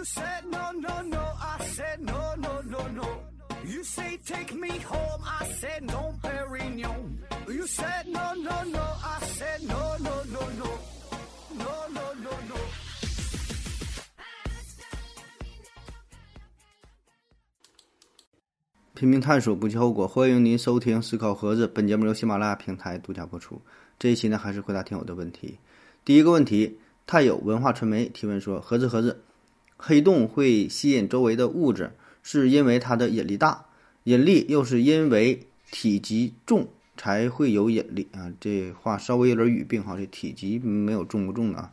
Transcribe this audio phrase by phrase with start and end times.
[0.00, 1.20] You said no, no, no.
[1.38, 3.20] I said no, no, no, no.
[3.66, 5.20] You say take me home.
[5.22, 7.18] I said no, Perignon.
[7.46, 8.80] You said no, no, no.
[8.80, 10.70] I said no, no, no, no.
[11.52, 12.56] No, no, no, no.
[18.94, 20.08] 拼命探索，不计后果。
[20.08, 23.60] 欢迎您收听《思考盒子》，本节目由喜马拉雅平台独家播出。
[23.98, 25.58] 这一期呢，还是回答听友的问题。
[26.06, 29.22] 第一个问题，太有文化传媒提问说：盒子盒子，
[29.82, 33.64] 黑洞会吸引周围的物质，是因为它的引力大，
[34.04, 38.30] 引力又是因为体积重才会有引力啊？
[38.38, 41.72] 这话稍微有点语病哈，这体积没有重不重的啊？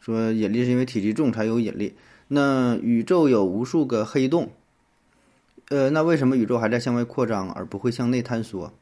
[0.00, 1.94] 说引力是因为体积重才有引力。
[2.28, 4.50] 那宇宙有无数个黑洞。
[5.70, 8.72] 呃，那为什么宇宙还在向外扩张，而不会向内坍缩？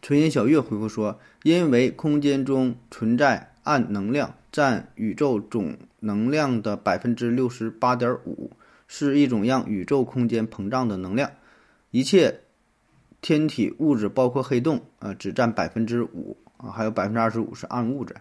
[0.00, 8.50] 纯音小月回复说：“因为空间中存在暗能量，占宇宙总能量的百分之六十八点五，
[8.86, 11.30] 是一种让宇宙空间膨胀的能量。
[11.90, 12.40] 一切
[13.20, 18.14] 天体物质，包括黑洞，呃，只占百分之五啊，还有百分之二十五是暗物质。”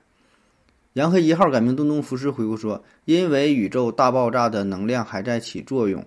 [0.93, 6.05] 杨黑一号改名东东服饰回复说：“因为宇宙大爆炸的能量还在起作用。”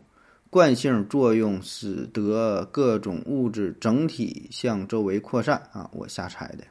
[0.51, 5.89] 惯性作用使得各种物质整体向周围扩散啊！
[5.93, 6.65] 我瞎猜的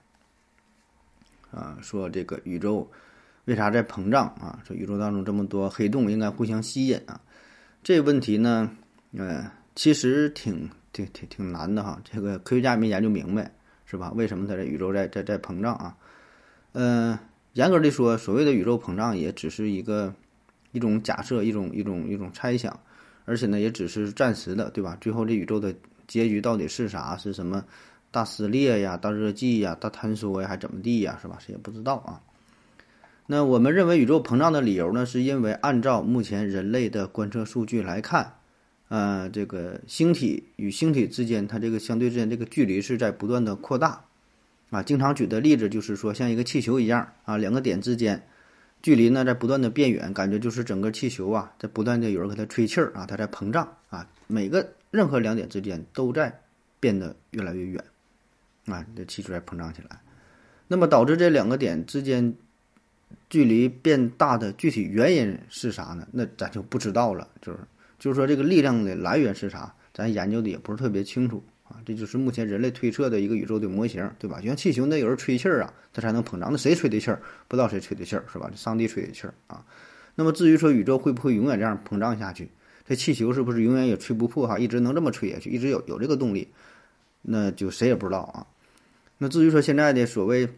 [1.58, 2.92] 啊，说这个宇宙
[3.50, 4.61] 为啥在膨胀啊？
[4.64, 7.19] 说宇宙当中这么多黑洞应该互相吸引啊？
[7.81, 8.69] 这个问题呢，
[9.17, 12.00] 呃，其实挺挺挺挺难的哈。
[12.03, 13.52] 这个科学家也没研究明白，
[13.86, 14.11] 是吧？
[14.16, 15.97] 为什么它这宇宙在在在膨胀啊？
[16.73, 17.17] 嗯，
[17.53, 20.14] 严格的说，所谓的宇宙膨胀也只是一个
[20.72, 22.80] 一种假设，一种一种一种猜想。
[23.25, 24.95] 而且呢，也只是暂时的，对吧？
[25.02, 25.73] 最后这宇宙的
[26.08, 27.17] 结局到底是啥？
[27.17, 27.66] 是什么
[28.11, 31.17] 大撕裂呀、大热寂呀、大坍缩呀，还怎么地呀？
[31.20, 31.39] 是吧？
[31.39, 32.22] 谁也不知道啊。
[33.31, 38.33] 那我们认为宇宙膨胀的理由呢，是因为按照目前人类的观测数据来看，
[38.87, 44.03] 呃，这个星体与星体之间，它这个相对之间这个距离是在不断的扩大
[44.71, 44.81] 啊。
[44.81, 48.26] 经常举的例子就是说，像一个气球一样啊，两个点之间。
[48.81, 56.39] 距离呢在不断的变远，感觉就是整个气球啊在不断的有人给它吹气儿啊，它在膨胀啊，每个任何两点之间都在
[56.80, 57.83] 变得越来越远，
[58.65, 60.02] 啊，这气球在膨胀起来。
[60.67, 62.33] 那么导致这两个点之间
[63.30, 66.08] 距离变大的具体原因是啥呢？
[66.11, 67.59] 那咱就不知道了，就是
[67.99, 71.43] 就是说这个力量的来源是啥，咱研究的也不是特别清楚。
[71.67, 74.39] 啊，这就是目前人类推测的一个宇宙的模型，对吧？
[74.39, 76.49] 就像气球，那有人吹气儿啊，它才能膨胀。
[76.52, 77.21] 那谁吹的气儿？
[77.47, 78.49] 不知道谁吹的气儿，是吧？
[78.55, 79.64] 上帝吹的气儿啊。
[80.15, 82.49] 那么至于说宇宙会不会永远这样膨胀下去？
[82.87, 84.58] 这气球是不是永远也吹不破哈？
[84.58, 86.47] 一直能这么吹下去，一直有有这个动力？
[87.21, 88.47] 那就谁也不知道啊。
[89.20, 90.49] 那至于说现在的所谓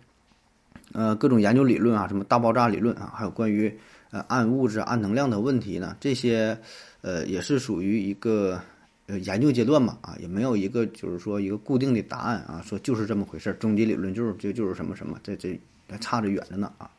[0.93, 3.71] 呃各种研究理论啊，什么大爆炸理论啊，还有关于
[4.11, 6.57] 呃暗物质、暗能量的问题呢，这些
[7.01, 8.61] 呃也是属于一个。
[9.07, 15.59] 呃，研究阶段嘛，啊，也没有一个就是说一个固定的答案啊，说就是这么回事儿，终极理论就是就就是什么什么，这这
[15.89, 16.89] 还差着远着呢啊。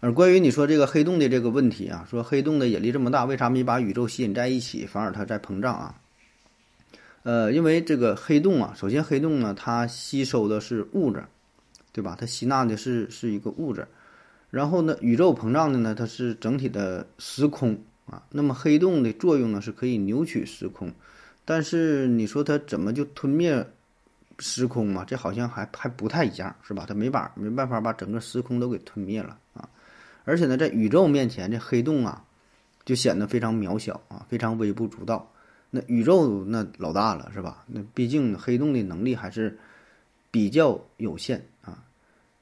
[0.00, 5.94] 而关于你说这个黑洞的这个问题啊，说黑洞的引力这么大，为啥没把宇宙吸引在一起，反而它在膨胀啊？
[7.22, 11.22] 呃，因为这个黑洞啊，首先黑洞呢，它吸收的是物质，
[11.96, 12.14] 对吧？
[12.20, 13.88] 它吸纳的是是一个物质，
[14.50, 17.74] 然后呢，宇宙膨胀的呢，它是整体的时空。
[18.04, 20.92] 啊，那么黑洞的作用呢，是可以扭曲时空，
[21.44, 23.66] 但是你说它怎么就吞灭
[24.38, 25.04] 时空嘛？
[25.04, 26.84] 这好像还还不太一样，是吧？
[26.86, 29.68] 它没法没办法把整个时空都给吞灭了啊！
[30.24, 32.22] 而且呢，在宇宙面前，这黑洞啊，
[32.84, 35.28] 就显得非常渺小啊，非常微不足道。
[35.70, 37.64] 那宇宙那老大了，是吧？
[37.66, 39.58] 那毕竟黑洞的能力还是
[40.30, 41.44] 比较有限。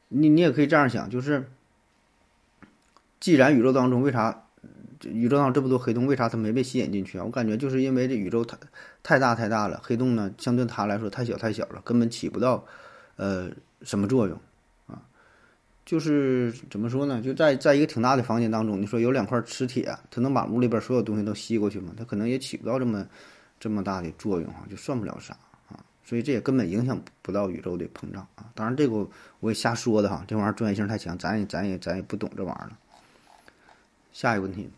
[0.09, 1.48] 你你也可以这样想，就是
[3.20, 4.41] 既然宇宙当中为啥？
[5.06, 7.25] 宇宙上这么多黑洞，为啥它没被吸引进去啊？
[7.25, 8.56] 我感觉就是因为这宇宙太
[9.03, 12.65] 太大太大了，黑洞呢相对它来说太小太小了，根本起不到
[13.16, 13.51] 呃
[13.83, 14.41] 什么作用
[14.86, 15.03] 啊。
[15.84, 17.21] 就是怎么说呢？
[17.21, 21.92] 就在在一个挺大的房间当中，你说有两块磁铁，它能把屋里边所有东西都吸过去吗？
[21.98, 23.06] 它可能也起不到这么
[23.60, 25.36] 这么大的作用哈，就算不了啥。
[26.04, 28.47] 所以这也根本影响不到宇宙的膨胀啊。
[28.54, 29.09] 当然这个
[29.41, 32.78] 我也瞎说的哈，这玩意儿专业性太强，咱也咱也咱也不懂这玩意儿了。
[34.12, 34.68] 下一个问题。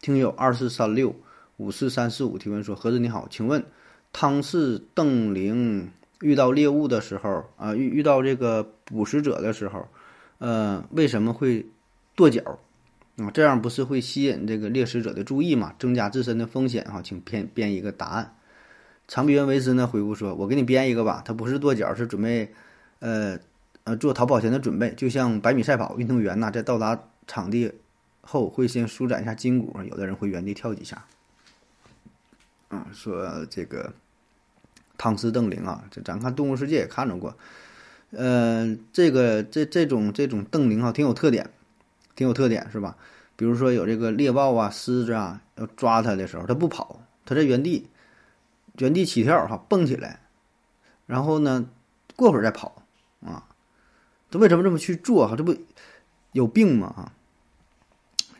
[0.00, 1.12] 听友二四三六
[1.56, 3.64] 五四三四五提问说：“盒子你好，请问
[4.12, 5.90] 汤氏邓羚
[6.20, 9.84] 遇到猎物的时候啊，遇遇到这个捕食者的时候，
[10.38, 11.66] 呃，为什么会
[12.14, 12.40] 跺脚
[13.16, 13.28] 啊？
[13.32, 15.74] 这样不是会吸引这个猎食者的注意吗？
[15.80, 17.02] 增加自身的风险哈？
[17.02, 18.32] 请编编一个答案。”
[19.08, 22.54] 长臂猿维斯呢回复说：“我给你编一个吧，他不是跺脚，是准备
[23.00, 23.36] 呃
[23.82, 27.72] 呃做逃跑前的准备，就像百米赛跑运动员呐，在到达场地。”
[28.30, 31.06] 后会先舒展一下筋骨，有的人会原地跳几下。
[32.68, 33.94] 啊，说这个
[34.98, 37.34] 汤斯邓灵啊，这咱看《动物世界》也看着过。
[38.10, 41.48] 呃，这个这这种这种瞪灵啊，挺有特点，
[42.14, 42.98] 挺有特点是吧？
[43.34, 47.86] 比如说有这个猎豹啊、狮子啊，要抓它的时候，它不跑，它在原地
[48.78, 50.20] 原地起跳哈，蹦起来，
[51.06, 51.68] 然后呢，
[52.16, 52.82] 过会儿再跑
[53.20, 53.44] 啊。
[54.30, 55.34] 他为什么这么去做哈？
[55.36, 55.56] 这不
[56.32, 56.86] 有病吗？
[56.88, 57.12] 啊，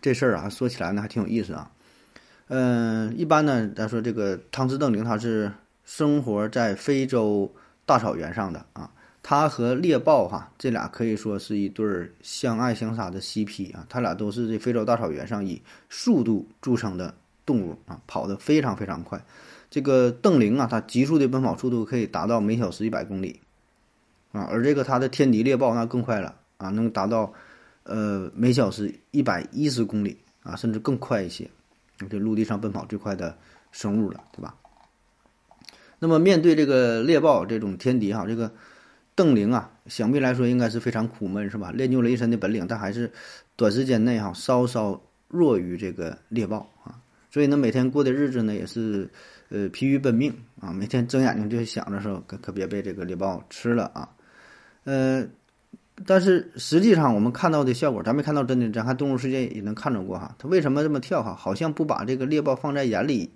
[0.01, 1.71] 这事儿啊，说起来呢还挺有意思啊。
[2.49, 5.53] 嗯，一般呢，咱说这个汤斯邓灵，他是
[5.85, 7.53] 生活在非洲
[7.85, 8.91] 大草原上的啊。
[9.23, 13.85] 他和猎豹哈，这俩可以说是一对相爱相杀的 CP 啊。
[13.89, 17.15] 他俩都是这非洲大草原上以速度著称的
[17.49, 19.25] 动物啊，跑得非常非常快。
[19.71, 23.41] 这个邓羚啊，它极速的奔跑速度可以达到每小时一百公里
[24.33, 27.33] 啊，而这个它的天敌猎豹那更快了啊，能达到
[27.85, 31.51] 呃每小时一百一十公里啊，甚至更快一些。
[32.11, 33.39] 这陆地上奔跑最快的
[33.73, 34.55] 生物了，对吧？
[35.99, 38.53] 那么面对这个猎豹这种天敌哈，这个。
[39.19, 41.73] 邓灵啊，想必来说应该是非常苦闷，是吧？
[41.73, 43.11] 练就了一身的本领，但还是
[43.57, 46.71] 短时间内哈稍稍弱于这个猎豹。
[47.39, 49.09] 所以呢，每天过的日子呢也是
[49.49, 50.73] 呃疲于奔命啊。
[50.73, 54.11] 每天睁眼睛就想着说，可可别被这个猎豹吃了啊。
[54.83, 55.25] 呃，
[56.05, 60.35] 但是实际上我们看到的效果，咱没看到真的，咱看动物世界也能看着过哈。
[60.37, 61.33] 它为什么这么跳哈？
[61.37, 63.31] 好像不把这个猎豹放在眼里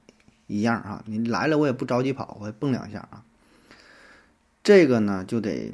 [0.49, 1.05] 一样啊。
[1.07, 3.23] 你来了，我也不着急跑，我蹦两下啊。
[4.65, 5.73] 这个呢，就得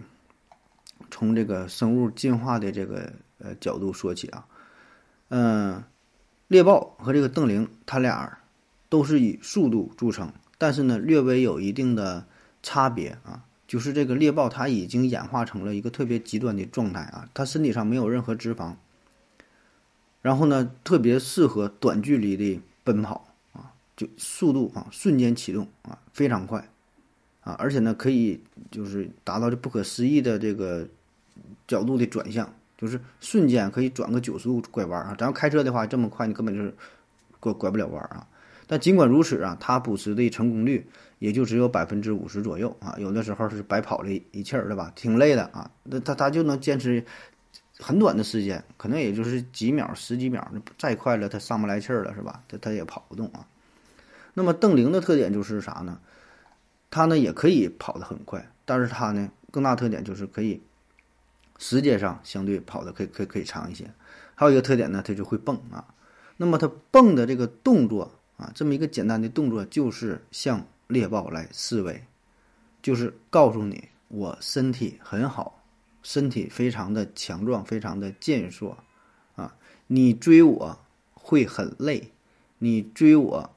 [1.10, 4.44] 从这个生物进化的这个呃角度说起啊。
[5.30, 5.82] 嗯，
[6.48, 8.38] 猎豹和这个邓羚，它俩
[8.88, 12.26] 都是以速度著称，但是呢，略微有一定的
[12.62, 13.44] 差别啊。
[13.66, 18.76] 就是这个猎豹，它已经演化成了一个特别极端的状态啊，它身体上没有任何脂肪，
[20.22, 26.66] 然后呢，特别适合短距离的奔跑啊，就速度啊，瞬间启动啊，非常快。
[27.40, 30.88] 啊，而且呢，可以就是达到这不可思议的这个
[31.66, 35.14] 角度的转向，就是瞬间可以转个九十度拐弯啊！
[35.18, 36.72] 咱要开车的话，这么快你根本就是
[37.40, 38.26] 拐拐不了弯啊。
[38.68, 40.86] 但尽管如此啊，它捕食的成功率
[41.18, 42.94] 也就只有百分之五十左右啊。
[42.98, 44.92] 有的时候是白跑了一一气儿，对吧？
[44.94, 45.70] 挺累的啊。
[45.82, 47.04] 那它它就能坚持
[47.80, 50.46] 很短的时间，可能也就是几秒、十几秒，
[50.78, 52.42] 再快了它上不来气儿了，是吧？
[52.46, 53.44] 它它也跑不动啊。
[54.34, 55.98] 那么邓羚的特点就是啥呢？
[56.90, 60.60] 它呢也可以跑得很快，但是它呢更大特点就是可以
[61.58, 63.84] 时间上相对跑的可以可以可以长一些。
[64.34, 65.84] 还有一个特点呢，它就会蹦啊。
[66.36, 72.02] 那么它蹦的这个动作啊，这么一个简单的动作，就是向猎豹来示威，
[72.80, 75.62] 就是告诉你我身体很好，
[76.02, 78.78] 身体非常的强壮，非常的健硕
[79.34, 79.54] 啊。
[79.88, 80.78] 你追我
[81.12, 82.12] 会很累，
[82.58, 83.50] 你追我。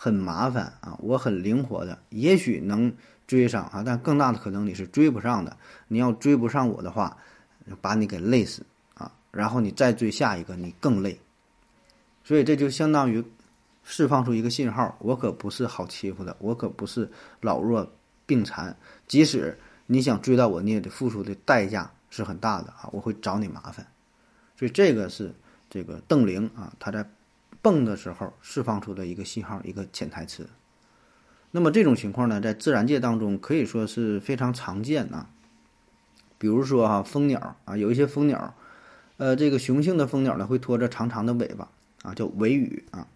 [0.00, 2.94] 很麻烦啊，我很灵活的，也许能
[3.28, 5.56] 追上啊，但更大的可能你是追不上的。
[5.86, 7.16] 你要追不上我的话，
[7.80, 11.16] 把你给累死啊，然后你再追下一个，你更累。
[12.24, 13.24] 所以这就相当于
[13.84, 17.08] 释放出一个信号：我可不是好欺负的，我可不是
[17.40, 17.88] 老弱
[18.26, 18.76] 病残。
[19.06, 23.86] 即使你想追到我，你也得付出的代价是很大的啊，我会找你麻烦。
[24.58, 25.32] 所以这个是
[25.70, 27.08] 这个邓玲啊，他在。
[27.60, 30.48] 蹦的时候释放出的一个信号，一个潜台词。
[31.50, 35.26] 那么这种情况呢，在自然界当中可以说是非常常见呐。
[36.38, 38.54] 比如说哈，蜂鸟啊，有一些蜂鸟，
[39.16, 41.68] 呃，这个雄性的蜂鸟呢会拖着长长的尾巴
[42.02, 43.06] 啊，叫尾羽啊。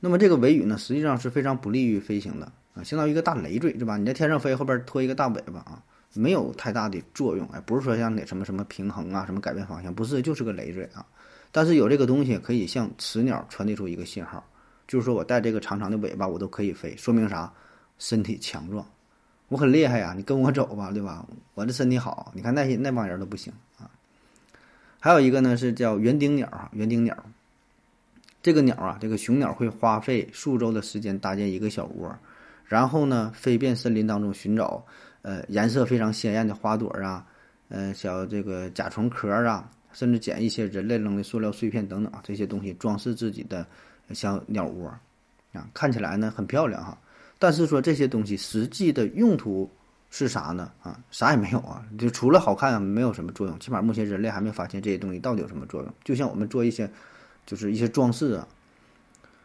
[0.00, 3.96] 那么这个尾羽呢，实际上是非常不利于飞行的啊，相当于一个大累赘，是吧？
[3.96, 5.80] 你在天上飞，后边拖一个大尾巴啊，
[6.14, 7.46] 没有太大的作用。
[7.52, 11.06] 哎，不是说像那什么什么平衡啊，什么改变方向，不是，就是个累赘啊。
[11.52, 14.44] 但是有这个东西可以向雌鸟传递出一个信号，
[14.92, 17.50] 就是说我带这个长长的尾巴，我都可以飞，说明啥？
[17.98, 18.86] 身体强壮，
[19.48, 20.12] 我很厉害呀！
[20.14, 21.26] 你跟我走吧，对吧？
[21.54, 23.88] 我这身体好，你看那些那帮人都不行啊。
[25.00, 27.16] 还有一个呢是叫园丁鸟哈，园丁鸟，
[28.42, 32.14] 这个鸟啊，这个雄鸟会花费数周的时间搭建一个小窝，
[32.66, 34.84] 然后呢飞遍森林当中寻找
[35.22, 37.24] 呃颜色非常鲜艳的花朵啊，
[37.70, 39.70] 呃小这个甲虫壳啊。
[39.94, 43.66] 甚至捡一些人类扔的塑料碎片等等啊，这些东西装饰自己的
[44.12, 44.88] 小鸟窝，
[45.52, 46.98] 啊，看起来呢很漂亮哈。
[47.38, 49.70] 但是说这些东西实际的用途
[50.10, 50.70] 是啥呢？
[50.82, 53.58] 啊，啥也没有啊，就除了好看没有什么作用。
[53.58, 55.94] 起码目前人类还没发现这些东西到底有什么作用。
[56.04, 56.90] 就像我们做一些，
[57.46, 58.46] 就是一些装饰啊。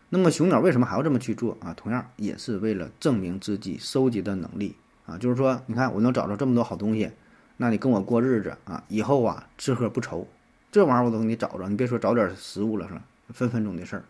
[0.10, 1.74] 那么雄鸟为什么还要这么去做啊？
[1.74, 5.18] 同样也是为了证明自己收集的能力啊。
[5.18, 7.10] 就是说，你看我能找着这么多好东西，
[7.58, 10.28] 那你跟我过日子啊，以后啊吃喝不愁。
[10.72, 13.02] 这玩意儿我都给你找着，你别说找点食物了是吧？
[13.30, 14.04] 分分钟的事儿。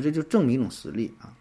[0.00, 1.32] 所以这就证明一种实力啊。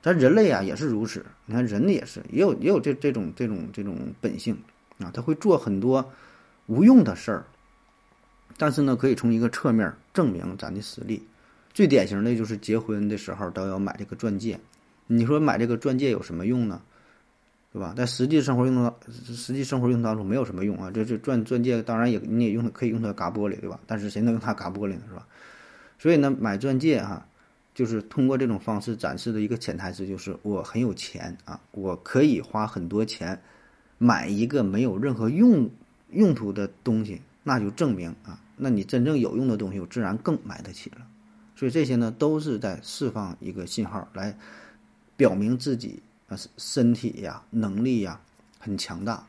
[0.00, 4.56] 咱人类啊也是如此，你看人也是也有也有这这种这种这种本性
[4.98, 6.12] 啊，他会做很多
[6.66, 7.44] 无用的事儿，
[8.56, 11.26] 但是呢，可以从一个侧面证明咱的实力。
[11.74, 14.58] 最典型的就是结婚的时候都要买这个钻戒，
[15.08, 16.80] 你说买这个钻戒有什么用呢？
[17.72, 17.92] 对吧？
[17.96, 20.90] 在实际生活用当实际生活用当中没有什么用啊。
[20.94, 23.78] 这这钻钻戒当然也你也用可以用它嘎玻璃，对吧？
[23.86, 25.02] 但是谁能用它嘎玻璃呢？
[25.08, 25.26] 是吧？
[25.98, 27.26] 所以呢，买钻戒哈。
[27.78, 33.40] 就是通过这种方式展示的一个潜台词，就是我很有钱啊，我可以花很多钱
[33.98, 35.70] 买一个没有任何用
[36.10, 41.06] 用途的东西，那就证明啊，那你真正有用的东西，我自然更买得起了。
[41.54, 44.36] 所以这些呢，都是在释放一个信号，来
[45.16, 48.20] 表明自己啊身体呀、能力呀
[48.58, 49.24] 很强大。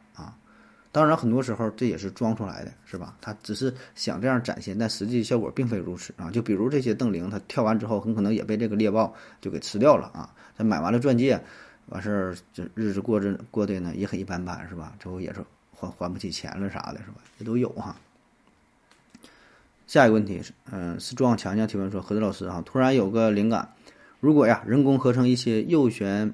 [0.91, 3.15] 当然，很多时候这也是装出来的，是吧？
[3.21, 6.31] 他只是想这样展现，但实际效果并非如此啊！
[6.31, 10.33] 就比如这些邓玲，她跳完之后，很可能也被这个猎豹就给吃掉了啊！
[10.57, 11.39] 她买完了钻戒，
[11.89, 14.95] 完事儿这日子过着过的呢也很一般般，是吧？
[14.99, 17.17] 最后也是还还不起钱了啥的，是吧？
[17.37, 17.95] 也都有哈。
[19.85, 23.71] 下一个问题是，嗯，是壮强强提问说，何子老师啊，突然有个灵感，
[24.19, 26.33] 如果呀人工合成一些右旋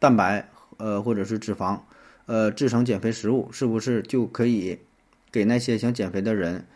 [0.00, 0.48] 蛋白，
[0.78, 1.78] 呃，或者是脂肪。
[2.26, 4.78] 呃，制成减肥食物是不是就可以
[5.30, 6.66] 给那些想减肥的人？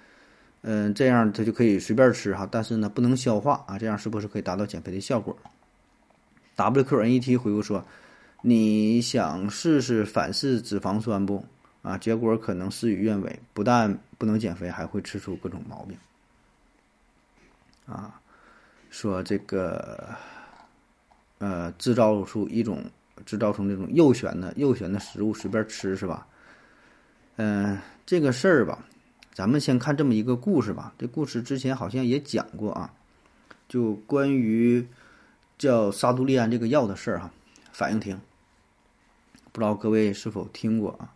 [0.61, 5.35] 嗯，这样他就可以随便吃哈，但是呢不能消化啊，这样是不是可以达到减肥的效果
[6.57, 7.83] ？WQNET 回复说
[8.43, 11.45] ：“你想试试反式脂肪酸不？
[11.81, 15.97] 啊，结果可能事与愿违，不但不能减肥，还会吃出各种毛病。”
[17.87, 18.21] 啊，
[18.91, 20.09] 说这个
[21.39, 22.85] 呃，制造出一种。
[23.25, 26.27] 制造成那种右旋的右旋的食物随便吃是吧？
[27.37, 28.85] 嗯，这个事儿吧，
[29.33, 30.93] 咱们先看这么一个故事吧。
[30.99, 32.93] 这故事之前好像也讲过啊，
[33.69, 34.87] 就关于
[35.57, 37.31] 叫沙杜利安这个药的事儿哈。
[37.73, 38.21] 反应停，
[39.53, 41.13] 不知道各位是否听过啊？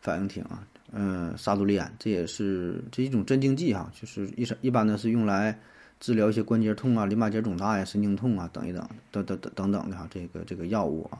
[0.00, 5.58] 反应停啊，嗯，沙杜利安这也是这一种镇静剂哈，就是一一般呢是用来。
[5.98, 11.18] 治疗一些关节痛啊、淋巴结肿大呀、神经痛啊等一等，等等等等等的哈，这个这个药物啊。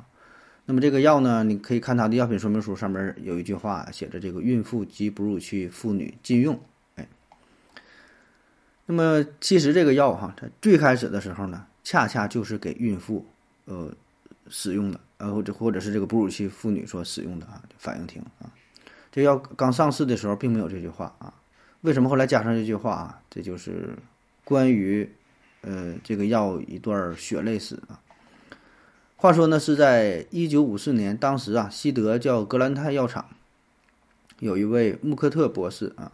[0.65, 6.59] 那么这个药呢，你可以看它的药品说明书上面有一句话写着：“这个孕妇及哺乳期妇女禁用。”
[6.97, 7.09] 哎，
[8.87, 13.27] 那么其实这个药哈，它最开始的时候呢，恰恰就是给孕妇
[13.65, 13.93] 呃
[14.49, 17.63] 使用的，呃或者或者是这个哺乳期妇女所使用的啊。
[17.79, 18.47] 反应停啊，
[19.11, 21.35] 这药刚上市的时候并没有这句话啊，
[21.81, 23.21] 为什么后来加上这句话啊？
[23.31, 23.91] 这就是。
[24.43, 25.09] 关于，
[25.61, 28.01] 呃，这个药一段血泪史啊。
[29.21, 33.27] 话说呢，是在一九五四年，当时啊，西德叫格兰泰药厂，
[34.39, 36.13] 有一位穆克特博士啊，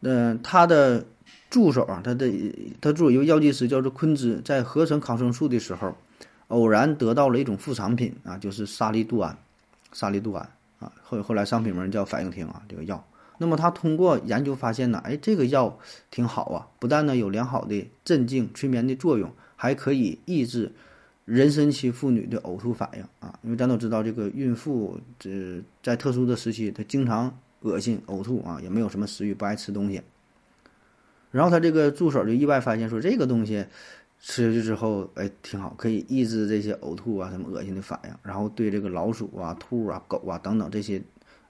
[0.00, 1.04] 嗯，他的
[1.50, 2.32] 助手啊，他的
[2.80, 5.94] 他助手一位药剂师叫做昆兹，在合成抗生素的时候，
[6.48, 9.36] 偶然得到了一种副产品啊，就是沙利度胺，
[9.92, 10.48] 沙利度胺
[10.78, 13.06] 啊，后后来商品名叫反应停啊，这个药。
[13.36, 15.78] 那么他通过研究发现呢，哎，这个药
[16.10, 20.72] 挺好啊，不但呢有良好的镇静催眠的作用，还可以抑制
[21.26, 23.38] 妊娠期妇女的呕吐反应啊。
[23.42, 30.00] 因为咱都知道，这个孕妇这在特殊的时期，她经常恶心呕吐啊，也没有什么食欲，不爱吃东西。
[31.30, 33.66] 然后他这个助手就意外发现说，这个东西
[34.20, 38.10] 吃下去之后，哎，挺好，可以抑制这些呕吐啊、什么恶心的反应。
[38.22, 41.02] 然后对这个老鼠啊、兔啊、狗啊等等这些。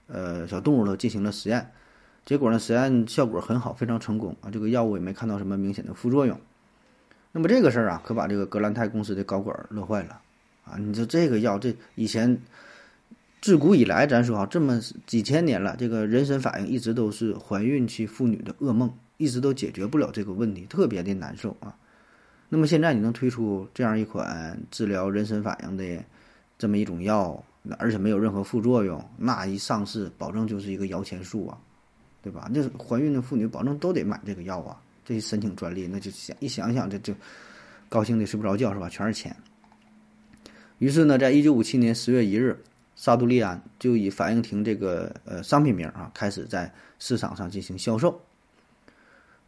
[0.07, 1.67] 呃，小动物都进行了实验，
[2.27, 4.51] 结果呢，实验效果很好，非常成功啊！
[4.51, 6.39] 这个药物也没看到什么明显的副作用。
[7.35, 10.21] 那么这个事儿啊，可把这个格兰泰公司的高管乐坏了
[10.63, 10.77] 啊！
[10.79, 12.39] 你说这个药，这以前
[13.41, 21.75] 自古以来，咱说啊，这么几千年了，这个人参反应一直都是怀孕期妇女的噩梦，一直都解决不了这个问题，特别的难受啊。
[22.47, 26.01] 那么现在你能推出这样一款治疗妊娠反应的
[26.57, 27.43] 这么一种药？
[27.79, 31.57] 而且没有任何副作用，那一上市，保证就是一个摇钱树啊，
[32.21, 32.49] 对吧？
[32.53, 37.13] 那怀孕的妇女保证都得买这个药啊，这一申请专利，那就想一想想，这就
[37.87, 38.89] 高兴的睡不着觉是吧？
[38.89, 39.33] 全是钱。
[40.79, 42.61] 于是呢，在一九五七年十月一日，
[42.95, 48.19] 沙杜利安就以反应停这个呃商品名啊，开始在市场上进行销售。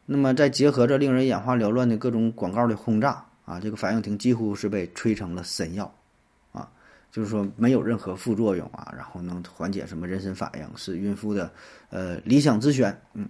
[0.05, 5.93] 那么再结合着令人眼花缭乱的各种广告的轰炸啊，这个反应停几乎是被吹成了神药。
[6.53, 6.69] 啊
[7.09, 11.51] 就是说没有任何副作用啊，然后能缓解什么妊娠反应，是孕妇的
[11.89, 12.95] 呃理想之选。
[13.13, 13.27] 嗯，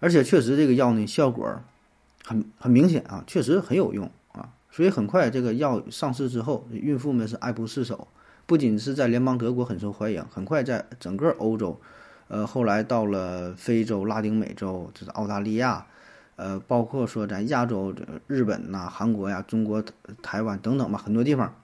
[0.00, 1.60] 而且确实这个药呢效果
[2.24, 4.50] 很很明显啊，确实很有用啊。
[4.70, 8.08] 所以很快这个药上市之后，孕妇们是爱不释手，
[8.46, 11.80] 不仅是在联邦德国很受欢迎，很快在整个欧洲，
[12.28, 15.86] 呃后来到了非洲、拉丁美洲，就是澳大利亚，
[16.36, 17.94] 呃，包括说咱亚洲、
[18.26, 19.84] 日本呐、韩国呀、中国
[20.22, 21.54] 台湾等等吧，很多地方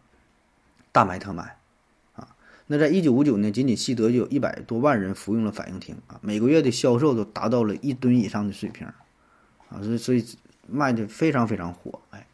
[0.92, 1.56] 大买特买。
[2.66, 8.86] 那在一九五九年，仅仅西德就有一百多万人服用了反应停啊，每个月的销售都达到了一吨以上的水平
[9.68, 10.24] 啊，所以所以
[10.68, 12.26] 卖的非常非常火哎。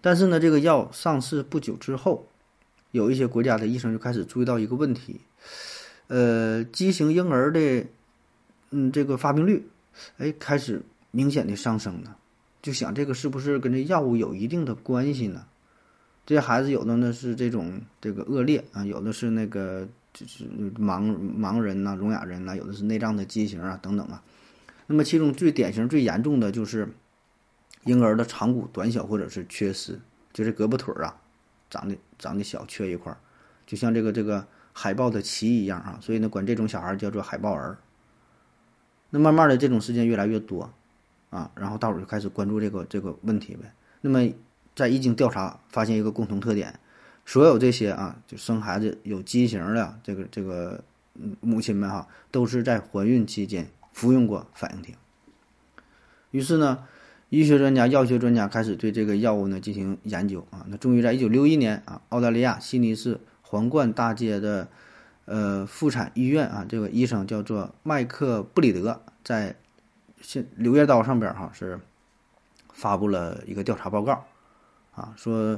[0.00, 2.26] 但是呢，这个药上市不久之后，
[2.90, 5.20] 有一些国家的医生就开始注意到一个问题，
[6.08, 7.86] 呃，畸形婴儿的
[8.70, 9.66] 嗯这个发病率，
[10.18, 10.82] 哎，开始。
[11.12, 12.14] 明显的上升呢，
[12.60, 15.46] 就想这个是不是跟这药物有一定的关系呢？
[16.26, 20.44] 这些孩子有的呢是这种这个恶劣啊，有的是那个就是
[20.76, 24.22] 盲盲人呐、聋哑人呐，有的是内脏的畸形啊等等啊。
[24.88, 26.88] 那么其中最典型、最严重的就是
[27.84, 29.98] 婴儿的长骨短小或者是缺失，
[30.32, 31.16] 就是胳膊腿儿啊
[31.70, 33.16] 长得长得小，缺一块儿，
[33.66, 35.98] 就像这个这个海豹的鳍一样啊。
[36.02, 37.78] 所以呢，管这种小孩叫做海豹儿。
[39.10, 40.70] 那慢慢的，这种事件越来越多。
[41.30, 43.70] 啊，然后大伙就开始关注这个这个问题呗。
[44.00, 44.20] 那么，
[44.76, 46.78] 在一经调查，发现一个共同特点：
[47.24, 50.84] 所有这些啊，就生孩子有畸形的这个这个
[51.40, 54.94] 母亲们哈，都是在怀孕期间服用过反应停。
[56.30, 56.84] 于是呢，
[57.30, 60.64] 医学专家、药学专家开始对这个药物呢进行研究啊。
[60.68, 64.68] 那终于在一九六一年啊，澳大利亚悉尼市皇冠大街的
[65.24, 69.56] 呃妇产医院啊，这个医生叫做麦克布里德在。
[70.22, 71.78] 现《柳叶刀》上边哈是
[72.72, 74.24] 发布了一个调查报告，
[74.96, 75.56] 啊，说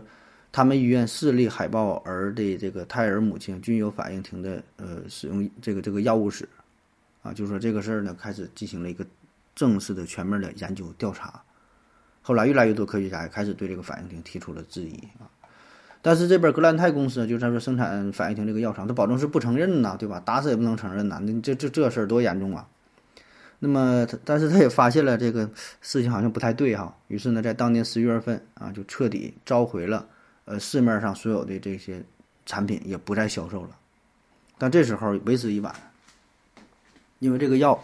[0.53, 6.47] 他们医院四例海豹儿的这个胎儿母亲均有反应停的呃使用这个这个药物史，
[7.23, 9.07] 啊，就说这个事儿呢开始进行了一个
[9.55, 11.41] 正式的全面的研究调查，
[12.21, 15.31] 后来越来越多科学家也开始对这个反应停提出了质疑啊，
[16.03, 20.21] 但是这边格兰泰公司就是他说生产反应停这个药厂，他保证是不承认呐，对吧？
[20.21, 22.67] 打死也不能承认呐，那这这这事儿多严重啊！
[23.61, 30.07] 那么他，但是他也发现了这个事情好像不太对哈，于是呢，在当年十一月份啊，就彻底召回了
[30.45, 32.01] 呃市面上所有的这些
[32.47, 33.71] 产品，也不再销售了。
[34.59, 35.75] 但这时候为时已晚，
[37.19, 37.83] 因为这个药，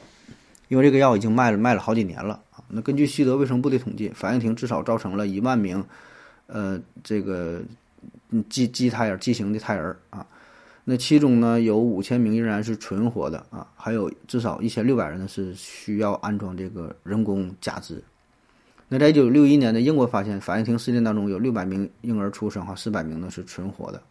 [0.69, 2.63] 因为这个药已经卖了卖了好几年了啊。
[2.69, 5.85] 那根据西德卫生部的统计，反应停至少造成了一万名
[6.47, 7.61] 呃这个
[8.49, 10.25] 畸畸胎儿畸形的胎儿啊。
[10.87, 18.05] 那其中呢，有五千名仍然是存活的啊，还有至少一千六百人呢是需要安装这个人工假肢。
[18.87, 24.03] 那在一九六一年的英国发现，反应停事件当中有六百名婴儿出生哈，四百名呢是存活的。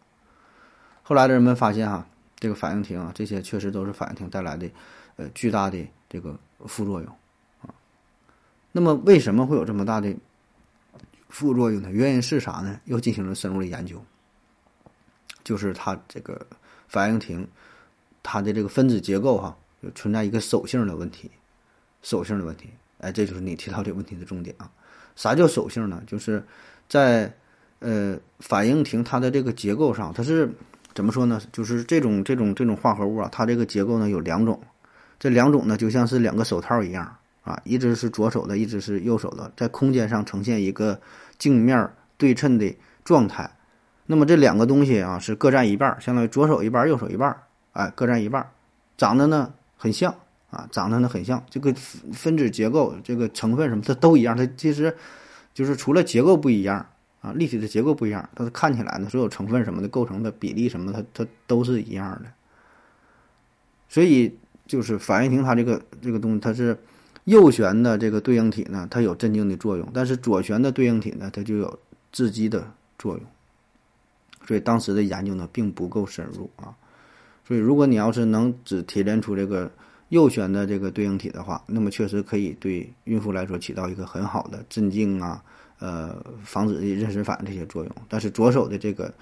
[1.04, 2.04] 后来的人们发现哈，
[2.40, 4.68] 这个反应停啊，这些确实都是反应停带来的
[5.14, 7.08] 呃巨大的这个副作用
[7.62, 7.70] 啊。
[8.72, 10.12] 那么为什么会有这么大的
[11.28, 11.88] 副作用呢？
[11.92, 12.80] 原因是啥呢？
[12.86, 14.02] 又进行了深入的研究，
[15.44, 16.44] 就是它这个。
[16.94, 17.44] 反应停，
[18.22, 21.28] 它的这个分子结构哈，就存在一个手性的问题，
[22.02, 22.68] 手性的问题，
[23.00, 24.70] 哎，这就是你提到这个问题的重点啊。
[25.16, 26.00] 啥叫手性呢？
[26.06, 26.40] 就是
[26.88, 27.32] 在
[27.80, 30.48] 呃反应停它的这个结构上，它是
[30.94, 31.42] 怎么说呢？
[31.50, 34.62] 就是这种这种这种化合物啊，它这个结构呢有两种，
[35.18, 41.00] 这两种呢就像是两个手套一样啊，一只是左手的，一只是右手的，在空间上呈现一个
[41.38, 42.72] 镜面对称的
[43.04, 43.50] 状态。
[44.06, 47.36] 那么这两个东西啊是各占一半，相当于左手一半，右手一半，
[47.72, 48.50] 哎，各占一半，
[48.98, 50.14] 长得呢很像
[50.50, 51.72] 啊，长得呢很像，这个
[52.12, 54.94] 分子结构、这个成分什么它都一样，它其实
[55.54, 56.86] 就是除了结构不一样
[57.22, 62.30] 啊，立体的结构不一样，它看起来呢所有成分什么的构成的比例什么，它它都是一样的。
[63.88, 64.36] 所以
[64.66, 66.76] 就是反应停它这个这个东西，它是
[67.24, 71.78] 右旋的这个对应体呢，它有镇静的作用，但是左旋的对应体呢，它就有
[72.12, 73.22] 致激的作用。
[74.46, 76.74] 所以当时的研究呢，并不够深入啊。
[77.46, 79.70] 所以如果你要是能只提炼出这个
[80.08, 85.42] 右旋的这个对应体的话，那么确实可以对孕妇来说起到一个很好的镇静啊，
[85.78, 87.94] 呃，防止妊娠反应这些作用。
[88.08, 89.12] 但是左手的这个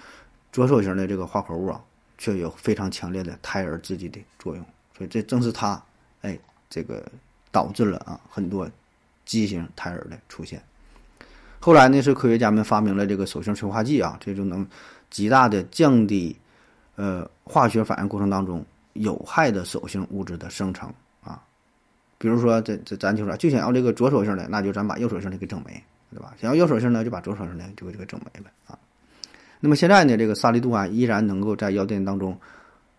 [0.53, 1.81] 左手型的这个化合物啊，
[2.19, 4.65] 却有非常强烈的胎儿刺激的作用。
[4.97, 5.83] 所以这正是它，
[6.21, 6.39] 哎，
[6.71, 7.05] 这个
[7.51, 8.71] 导致了啊很多
[9.25, 10.63] 畸形胎儿的出现。
[11.59, 14.65] 后来呢，是科学家们发明了这个手性催化剂啊，这就能。
[15.13, 16.35] 极大的降低，
[16.97, 21.41] 呃，化学反应过程当中有害的手性物质的生成啊，
[22.17, 26.35] 比如说这这咱就说就想要这个左手性的，那就咱把右手性的给整没，对吧？
[26.41, 28.79] 想要右手性的，就把左手性的就给这个整没了啊。
[29.61, 32.37] 那么现在呢，这个沙利度胺依然能够在药店当中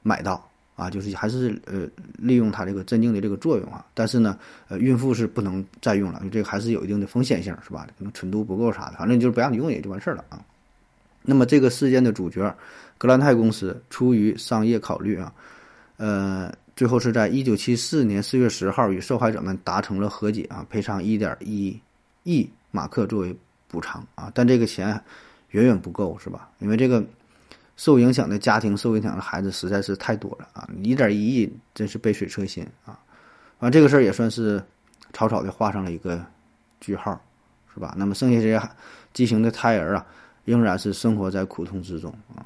[0.04, 4.38] 买到啊，就是还是呃利用它这个镇静的这个作用啊，但是呢，
[4.69, 7.88] 呃，孕妇是不能再用了，因为这个还是有一定的风险性，是吧？
[7.97, 10.39] 可能纯度不够啥的，反正就是不让你用也就完事儿了啊。
[11.23, 12.55] 那么这个事件的主角，
[12.97, 15.33] 格兰泰公司出于商业考虑啊，
[15.97, 21.79] 呃，最后是在一九七四年四月十号与受害者们达成了和解啊，赔偿一点一
[22.23, 23.36] 亿马克作为
[23.67, 25.01] 补偿啊，但这个钱
[25.51, 26.49] 远远不够，是吧？
[26.59, 27.03] 因为这个
[27.77, 32.99] 受影响的家庭、受影响的孩子实在是太多了啊，一点一亿真是杯水车薪啊。
[33.59, 34.62] 完，这个事儿也算是
[35.13, 36.23] 草草的画上了一个
[36.81, 37.19] 句号，
[37.73, 37.93] 是吧？
[37.97, 38.62] 那么剩下这些
[39.13, 40.05] 畸形的胎儿啊，
[40.45, 42.45] 仍然是生活在苦痛之中啊。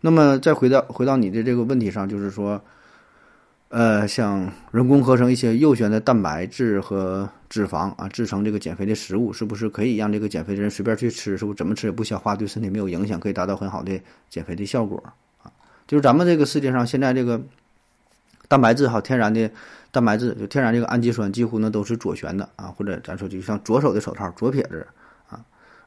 [0.00, 2.60] 那么再回到回到你的这个问题上，就是说，
[3.70, 11.36] 呃，像人工合成一些右旋的蛋白质和脂肪啊，制成这个减肥的食物，是不是可以让这个减肥的人随便去吃？
[11.36, 13.98] 是不是怎么吃也不消化，对身体没有影响，可以达到很好的
[14.28, 15.02] 减肥的效果
[15.42, 15.50] 啊？
[15.88, 17.40] 就是咱们这个世界上现在这个
[18.46, 19.50] 蛋白质哈，天然的
[19.90, 24.86] 蛋白质就天然这个氨基酸，几乎呢都是左旋的啊，或者咱说就像左手的手套，左撇子。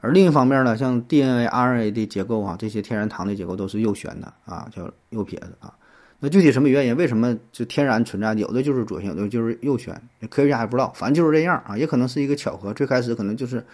[0.02, 5.74] 而另一方面呢，像 DNA、RNA 的结构啊，这些天然糖的结构都是右旋的啊，叫右撇子啊。
[6.22, 6.96] 那具体什么原因？
[6.96, 8.34] 为什么就天然存在？
[8.34, 9.94] 有的就是左旋，有的就是右旋。
[10.30, 11.78] 科学家还不知道，反正就是这样啊。
[11.78, 13.66] 也可能是一个巧合，最开始可能就是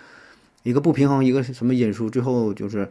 [0.64, 2.88] 一个不平衡，一个什么因素，最后就是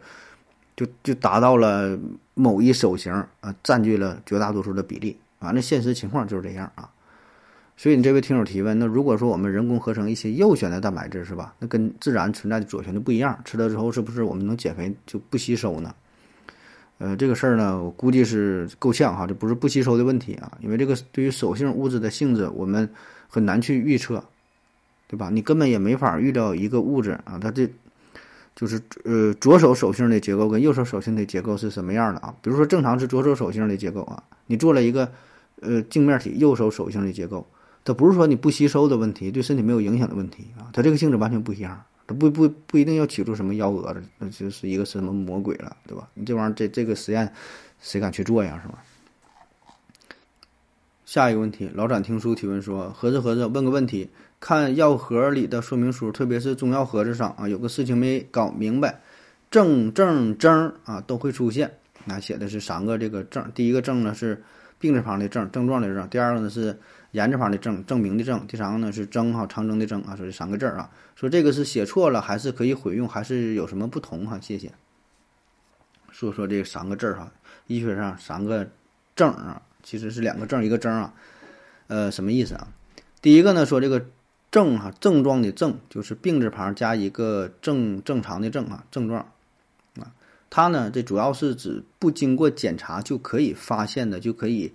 [0.76, 1.98] 就就达到了
[2.34, 5.50] 某一手型啊，占据了绝大多数的比例啊。
[5.52, 6.90] 那现实情况就是这样啊。
[7.76, 11.52] 所以你这位听友提问，那如果说我们人工合成一些右旋的蛋白质，是吧？
[11.58, 15.92] 那跟自然存在的左旋的不一样，吃了之后是不是我们能减肥就不吸收呢？
[16.98, 22.88] 呃，这个事儿呢，我估计是够呛哈，这不是不吸收的问题啊，因为这个对于手性物质的性质，我们
[23.28, 24.22] 很难去预测，
[25.08, 25.28] 对吧？
[25.28, 27.68] 你根本也没法预料一个物质啊，它这
[28.54, 32.32] 就是呃左手手性的结构跟右手手性的结构是什么样的啊？
[32.40, 35.10] 比如说正常是左手手性的结构啊，你做了一个
[35.60, 37.44] 呃镜面体右手手性的结构。
[37.84, 46.08] 它不是说你不吸收的问题，对身体没有影响的问题啊，它这个性质完全不一样，它不不不一定要取出什么幺蛾子，那就是一个什么魔鬼了，对吧？
[46.14, 47.30] 你这玩意儿这这个实验，
[47.82, 48.82] 谁敢去做呀，是吧？
[51.04, 54.08] 下一个问题，老展听书提问说：合着合着问个问题，
[54.40, 58.98] 看药盒里的说明书，特别是中药盒子上啊，有个事情没搞明白，
[59.50, 61.70] 症症症啊都会出现，
[62.06, 64.42] 那写的是三个这个症，第一个症呢是
[64.78, 66.74] 病字旁的症，症状的症，第二个呢是。
[67.14, 74.40] 言字旁的证，证明的证，第三个呢是征哈，长征的征啊，说这三个字儿啊，说这个是写错了，还是可以混用，还是有什么不同哈？
[74.40, 74.72] 谢谢。
[76.10, 77.32] 说说这三个字儿哈，
[77.68, 78.68] 医学上三个
[79.14, 81.14] 证啊，其实是两个证一个征啊，
[81.86, 82.66] 呃，什么意思啊？
[83.22, 84.04] 第一个呢说这个
[84.50, 89.20] 症哈，症状的症就是病字旁加一个正正常的正啊，症状
[90.00, 90.10] 啊，
[90.50, 94.74] 它呢这主要是指不经过检查就可以发现的，就可以。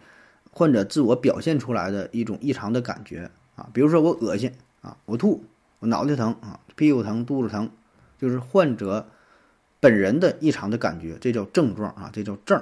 [0.52, 5.44] 患者自我表现出来的一种异常的感觉啊，比如说我恶心啊，我吐，
[5.80, 7.70] 我脑袋疼啊，屁股疼，肚子疼，
[8.18, 9.08] 就是患者
[9.80, 12.62] 本人的异常的感觉，这叫症状啊，这叫症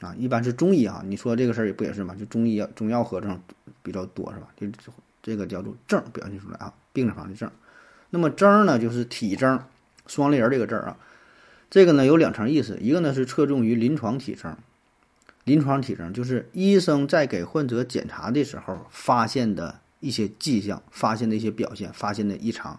[0.00, 0.14] 啊。
[0.18, 2.14] 一般是中医啊，你说这个事儿也不也是嘛？
[2.14, 3.40] 就中医中药合症
[3.82, 4.48] 比较多是吧？
[4.56, 4.66] 就
[5.22, 7.50] 这个叫做症表现出来啊，病字旁的症。
[8.10, 9.60] 那么症呢，就是体征，
[10.06, 10.96] 双立人这个字儿啊，
[11.70, 14.56] 这个呢有两层意思，一个呢是侧重于临床体征。
[15.48, 22.78] 临床体征就是医生在给患者检查的时候发现的一些迹象、发现的一些表现、发现的异常，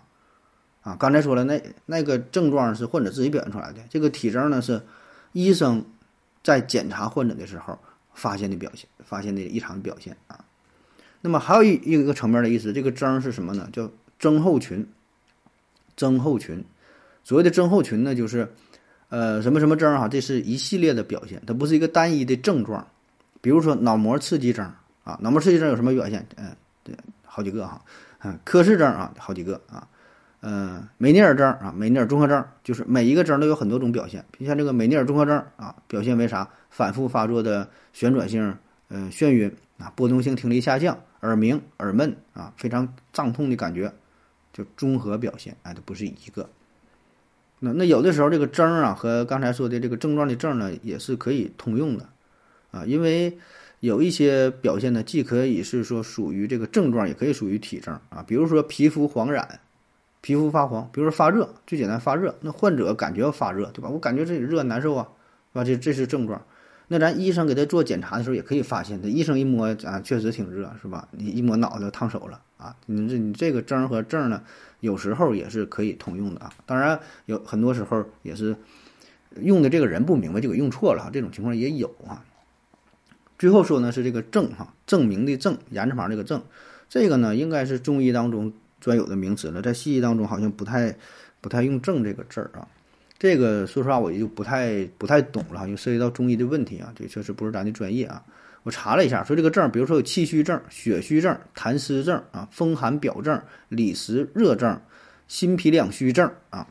[0.84, 4.82] 啊，刚才说了，那那个症状是患者自己表现出来的，这个体征呢是
[5.34, 5.84] 医生
[6.43, 7.79] 在检查患者的时候
[8.13, 10.45] 发现的表现、发现的异常表现啊。
[11.21, 13.67] 那么还有一一个层面的意思，这个征是什么呢？
[13.73, 14.88] 叫症候群。
[15.95, 16.63] 症候群，
[17.23, 18.53] 所谓的症候群呢，就是。
[19.09, 22.85] 呃，什么什么症哈，这是一系列的表现，它不是一个单一的症状。
[23.41, 24.65] 比如说脑膜刺激症
[25.03, 26.25] 啊，脑膜刺激症有什么表现？
[26.37, 26.95] 嗯，对，
[27.25, 27.81] 好几个哈。
[28.23, 29.87] 嗯，科氏症啊，好几个啊。
[30.41, 34.23] 嗯，梅尼尔症啊，梅尼尔综合症，就是每一个症都有很多种表现。
[34.45, 36.47] 像这个梅尼尔综合症啊，表现为啥？
[36.69, 38.55] 反复发作的旋转性
[38.89, 43.91] 呃眩晕啊，波动性听力下降，耳鸣、耳闷啊，非常胀痛的感觉，
[44.53, 46.47] 就综合表现，哎，它不是一个。
[47.59, 52.07] 那那有的时候这个症啊和刚才说的这个症状的症呢也是可以通用的，
[52.71, 53.37] 啊，因为
[53.81, 59.59] 有一些表现呢既可以是说属于这个症状，也可以属于体征啊，比如说皮肤黄染、
[60.21, 63.89] 皮肤发黄，比如说发热，最简单发热，那患者感觉发热，对吧？
[63.89, 65.07] 我感觉这里热难受啊，
[65.53, 65.63] 是吧？
[65.63, 66.41] 这这是症状。
[66.87, 71.07] 那咱医生给他做检查的时候也可以发现，他医生一摸啊，确实挺热，是吧？
[71.11, 74.43] 你一摸脑袋烫手了啊，你这你这个症和症呢？
[74.81, 78.55] 有时候也是可以通用的啊，当然有很多时候也是
[79.41, 82.23] 用的这个人不明白就给用错了哈，这种情况也有啊。
[83.37, 86.41] 最后说呢是这个证哈，证明的证，言字旁这个证，
[86.87, 90.95] 这个呢应该是中医当中专有的名词了，在西医当中好像不太
[91.41, 92.65] 不太用证这个字儿啊。
[93.17, 98.23] 这个说实话我就不太不太懂了哈，因为涉及到中医的问题啊，这确实不是咱的专业啊。
[98.69, 104.79] 我查了一下，说这个症，比如说有气虚症、血虚症、痰湿症啊、风寒表症、里实热症、
[105.27, 106.67] 心脾两虚症啊，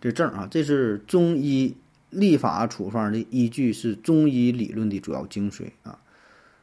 [0.00, 1.72] 这症啊，这是中医
[2.10, 5.96] 立法处方的依据，是中医理论的主要精髓啊。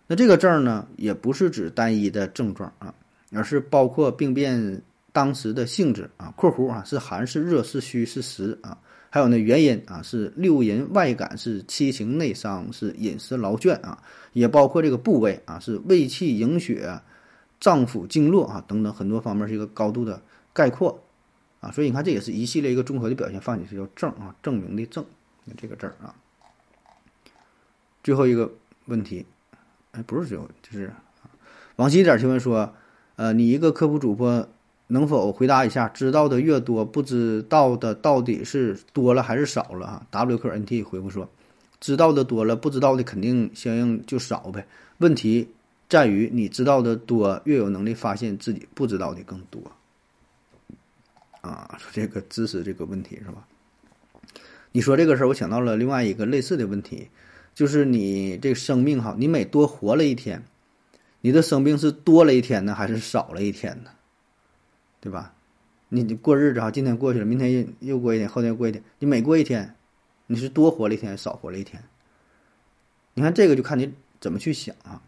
[0.06, 2.93] 那这个症呢，也不是指单一的症状啊，
[3.32, 4.82] 而是包括病变
[5.13, 8.77] 当时的性质啊（括弧啊）是寒是热是虚是实啊。
[9.09, 17.01] 还有呢，原因啊是六淫外感，是七情内伤，是饮食劳倦啊，也包括这个部位啊，是胃气营血、
[17.59, 20.21] 脏腑经络啊等等很多方面是一个高度的
[20.53, 21.03] 概括
[21.61, 25.05] 啊，所以你看这也是一系列一个综合的表现，放进去叫证啊，证明的证，
[25.55, 26.13] 这个证啊。
[28.03, 28.53] 最后一个
[28.85, 29.25] 问题，
[29.91, 30.91] 哎，不是最后，就是
[31.77, 32.73] 往西点提问说，
[33.15, 34.47] 呃，你一个科普主播。
[34.88, 35.88] 能否回答一下？
[35.89, 39.86] 知道的越多，不知道的到底是多了还是少了？
[39.88, 41.30] 哈，W Q N T 回复说，
[41.80, 44.65] 知道的多了，不知道的肯定相应就少呗。
[45.00, 45.47] 问题
[45.89, 49.62] 在于你知道的多，越有能力发现自己不知道的更多。
[51.41, 53.45] 啊，说这个知识这个问题是吧？
[54.71, 57.08] 你说这个事儿，我想到了另外一个类似的问题，
[57.56, 60.43] 就是你这生命哈，你每多活了一天，
[61.21, 63.89] 你的生命是多了一天呢，还是少了一天呢？
[64.99, 65.33] 对吧？
[65.89, 69.75] 你你过日子哈，今天过去了，明天又又过一天，后天过一天，你每过一天，
[70.25, 71.81] 你是多活了一天，少活了一天。
[73.13, 75.01] 你看这个就看你怎么去想啊，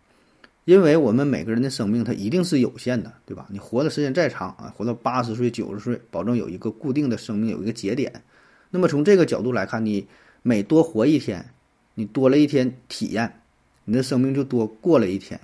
[0.63, 3.45] 因为我们每个人的生命它一定是有限的，对吧？
[3.49, 8.23] 你活的时间再长啊，活到八十岁、九十岁，保证有一个固定的生命，有一个节点。
[8.69, 10.07] 那么从这个角度来看，你
[10.43, 11.53] 每多活一天，
[11.95, 13.41] 你多了一天体验，
[13.83, 15.39] 你的生命就多过了一天。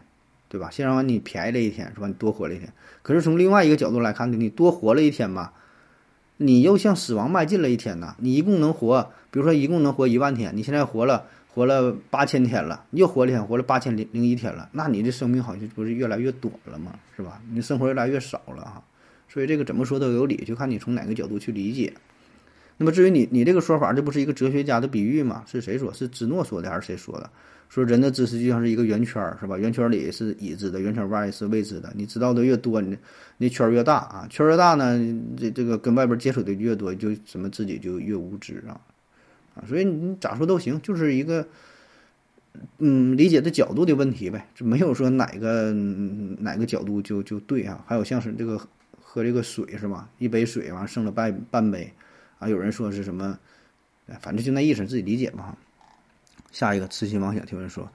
[0.47, 0.69] 对吧？
[0.69, 2.07] 先让你便宜了一天，是吧？
[2.07, 2.71] 你多活了一天。
[3.01, 5.53] 可是从另外一个角度来看，你多活了一天吧，
[6.37, 8.15] 你又向死亡迈进了一天呢。
[8.19, 16.93] 你一共能活，比如说一共能活一万天，你现在活了活了八千天了，又活了一天，活了八千零零一天了，那你的生命好像不是越来越短了吗？
[17.15, 17.41] 是吧？
[17.51, 18.83] 你生活越来越少了哈。
[19.27, 21.93] 所以这个怎么说都有理，就看你从哪个角度去理解。
[22.77, 25.43] 那么至于你你这个说法，这不是一个哲学家的比喻吗？
[25.47, 25.93] 是谁说？
[25.93, 27.29] 是芝诺说的还是谁说的？
[27.67, 29.57] 说人的知识就像是一个圆圈，是吧？
[29.57, 31.91] 圆圈里是已知的，圆圈外是未知的。
[31.95, 32.95] 你知道的越多，你
[33.37, 34.27] 那圈越大啊。
[34.29, 34.99] 圈越大呢，
[35.35, 38.79] 这这个跟外边接触的越多，就什么自己就越无知啊
[39.55, 39.63] 啊。
[39.67, 41.45] 所以你咋说都行，就是一个
[42.77, 44.47] 嗯理解的角度的问题呗。
[44.53, 47.83] 就没有说哪个哪个角度就就对啊。
[47.87, 48.61] 还有像是这个
[49.01, 50.07] 喝这个水是吧？
[50.19, 51.91] 一杯水完剩了半半杯
[52.45, 52.49] 啊。
[52.49, 53.37] 有人说是什么，
[54.21, 55.57] 反正就那意思，自己理解吧。
[56.51, 57.89] 下一个痴心妄想提问说：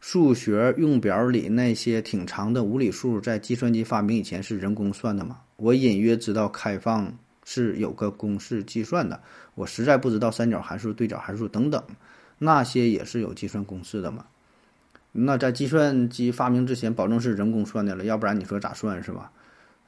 [0.00, 5.40] 数学用表里那些挺长的无理数，在计算机发明以前是人工算的吗？
[5.56, 7.10] 我隐约知道开放
[7.44, 9.20] 是有个公式计算的，
[9.54, 11.82] 我实在不知道三角函数、对角函数等等
[12.38, 14.26] 那些也是有计算公式的吗？
[15.10, 19.32] 那在计算机发明之前，保证是人工算的了，要不然你说咋算是吧？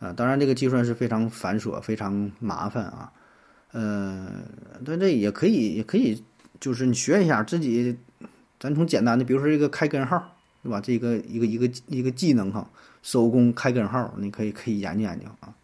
[0.01, 3.13] 啊，当然这个计算是非常繁琐、非常麻烦啊。
[3.79, 4.43] 呃，
[4.85, 6.25] 但这也可以，也可以。
[6.59, 7.97] 就是你学一下自己，
[8.59, 10.81] 咱从简单的，比如说这个开根号，对吧？
[10.81, 12.69] 这个一个一个一个技能哈，
[13.01, 15.55] 手工开根号，你可以可以研究研究啊。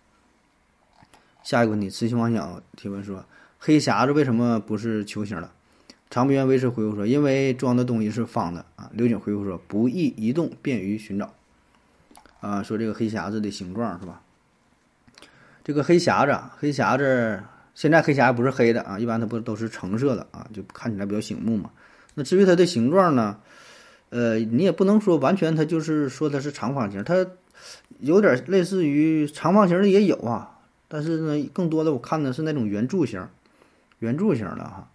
[1.42, 3.24] 下一个问题，痴心妄想提问说，
[3.58, 5.50] 黑匣子为什么不是球形的？
[6.08, 8.88] 长臂猿维持回复说，因为装的东西是方的啊。
[8.94, 11.34] 刘景回复说，不易移动，便于寻找。
[12.38, 14.22] 啊，说这个黑匣子的形状是吧？
[15.64, 17.42] 这个黑匣子，黑匣子。
[17.74, 21.70] 现在黑匣不是黑的啊，一般它不都是橙色的啊，就看起来比较醒目嘛。
[22.14, 23.36] 那至于它的形状呢，
[24.10, 27.26] 呃，你也不能说完全它就是说它是长方形，它
[27.98, 30.56] 有点类似于长方形的也有啊，
[30.86, 33.26] 但是呢，更多的我看的是那种圆柱形，
[33.98, 34.88] 圆柱形的哈。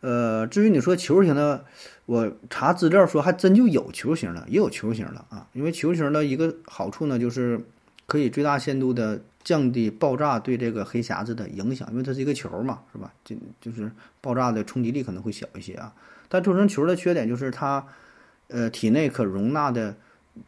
[0.00, 1.64] 呃，至于你说球形的，
[2.06, 7.60] 我查资料说还真就有球形的，也有球形的啊，因为球形的一个好处呢，就是
[8.06, 9.20] 可以最大限度的。
[9.44, 13.12] 降低爆炸对这个黑匣子的影响，因为它是一个球嘛，是吧？
[13.24, 15.92] 就就是爆炸的冲击力可能会小一些啊。
[16.28, 17.86] 但做成球的缺点就是它，
[18.48, 19.96] 呃，体内可容纳的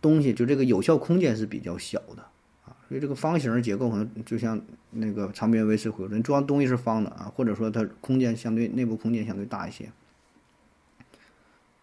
[0.00, 2.22] 东西，就这个有效空间是比较小的
[2.64, 2.76] 啊。
[2.88, 9.90] 所以这个方形结构可能就像那个长边维持回路，你装东西是方的啊，或者说它空间相对内部空间相对大一些。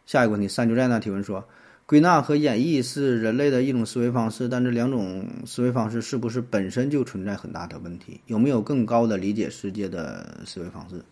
[0.05, 1.45] 下一个问题，三九寨那提问说。
[1.85, 8.21] 归纳和演绎是人类的一种思维方式，但这两种思维方式是不是本身就存在很大的问题？
[8.27, 11.03] 有没有更高的理解世界的思维方式？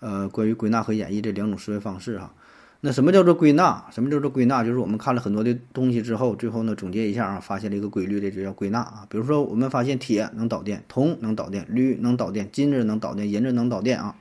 [0.00, 2.34] 呃，关于归纳和演绎这两种思维方式哈，
[2.82, 3.86] 那什么叫做归纳？
[3.92, 4.62] 什么叫做归纳？
[4.62, 9.06] 就是我们看了很多的东西之后，最后呢总结一下啊，发现了一个规律，这就叫归纳啊。
[9.08, 14.16] 比如说，我们发现铁能导电，铜能导电，铝能导电，金子能导电，银子能导电啊。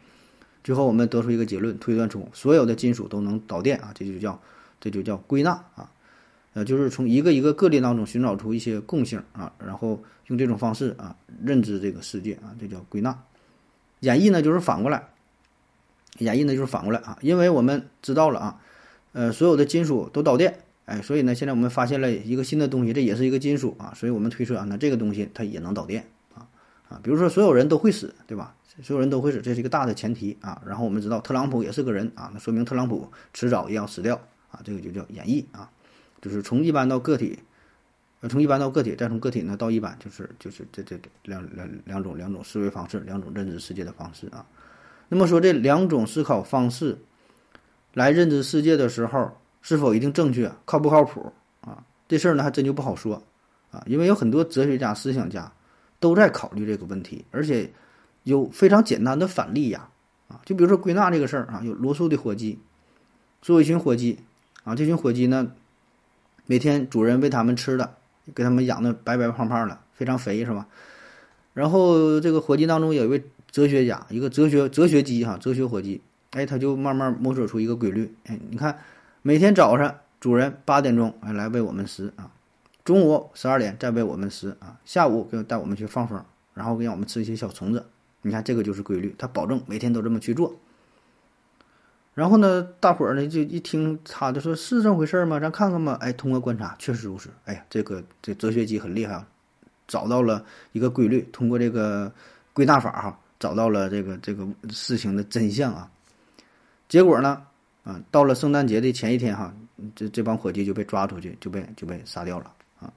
[0.64, 4.40] 最后我们得出一个结论，推断出所有的金属都能导电啊，这就叫。
[4.82, 5.90] 这就叫归纳啊，
[6.54, 13.18] 呃，就是从一个一个个例当中寻找出一些共性啊，然后用这种方式啊认知这个世界啊，这叫归纳。
[14.00, 15.08] 演绎呢就是反过来，
[16.18, 18.60] 演绎呢就是反过来啊，因为我们知道了啊，
[19.14, 26.50] 呃，所有的金属都导电，哎，所以呢，现在我们发现了一个新的东西，这也是一个金属啊，所以我们推测啊，那这个东西它也能导电啊
[26.90, 28.56] 啊，比如说所有人都会死，对吧？
[28.82, 30.60] 所有人都会死，这是一个大的前提啊。
[30.66, 34.20] 然后我们知道特朗普也是个人啊，那说明特朗普迟早也要死掉
[34.52, 35.70] 啊，这个就叫演绎啊，
[36.22, 37.40] 就是从一般到个体，
[38.20, 44.46] 呃，从一般到个体，再从个体呢到一般，就是就是这这两两两种两种思维方式，两种认知世界的方式啊。
[45.10, 46.98] 那么说这两种思考方式
[47.94, 51.84] 来认知世界的时候，是否一定正确，靠不靠谱啊？
[52.08, 53.24] 这事儿呢还真就不好说
[53.72, 55.52] 啊，因为有很多哲学家、思想家
[56.00, 57.72] 都在考虑这个问题，而且。
[58.24, 59.90] 有非常简单的反例呀，
[60.28, 62.60] 啊，就比如说归纳这个事儿啊，有罗素的火鸡，
[63.42, 64.20] 做一群火鸡，
[64.64, 65.52] 啊，这群火鸡呢，
[66.46, 67.96] 每天主人喂它们吃的，
[68.36, 70.68] 给它们养的白白胖胖的，非常肥是吧？
[71.54, 78.80] 然后这个火鸡当中有一位哲学家，一个哲学哲学鸡哈，哲学火鸡，哎，他就慢慢摸索出一个规律，哎，你看，
[79.22, 82.32] 每天早上主人八点钟哎来喂我们食啊，
[82.86, 87.86] 中午十二点再喂我们食啊，下午给带我们去放风，然后给我们吃一些小虫子。
[88.22, 90.56] 你看，这个就是规律，他保证每天都这么去做。
[92.22, 95.40] 然后呢，大伙儿呢就一听他就说：“是这么回事吗？
[95.40, 97.32] 咱看看吧。”哎，通过观察，确实如此。
[97.46, 99.28] 哎呀，这个这哲学机很厉害啊，
[99.88, 102.14] 找到了一个规律，通过这个
[102.54, 105.90] 归纳法哈，找到了这个这个事情的真相啊。
[106.88, 107.42] 结果呢，
[107.84, 109.52] 啊，到了圣诞节的前一天哈，
[109.96, 112.94] 这这帮伙计就被抓出去，就被就被杀掉了啊。